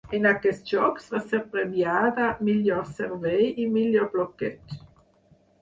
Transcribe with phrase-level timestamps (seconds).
[0.17, 4.79] En aquests jocs va ser premiada Millor Servei i Millor Bloqueig.